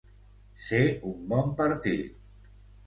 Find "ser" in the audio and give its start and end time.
0.69-0.81